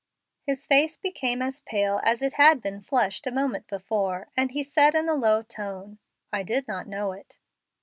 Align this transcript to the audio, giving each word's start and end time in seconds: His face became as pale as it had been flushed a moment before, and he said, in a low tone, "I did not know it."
His 0.47 0.65
face 0.65 0.97
became 0.97 1.43
as 1.43 1.61
pale 1.61 2.01
as 2.03 2.23
it 2.23 2.33
had 2.33 2.59
been 2.59 2.81
flushed 2.81 3.27
a 3.27 3.31
moment 3.31 3.67
before, 3.67 4.29
and 4.35 4.49
he 4.49 4.63
said, 4.63 4.95
in 4.95 5.07
a 5.07 5.13
low 5.13 5.43
tone, 5.43 5.99
"I 6.33 6.41
did 6.41 6.67
not 6.67 6.87
know 6.87 7.11
it." 7.11 7.37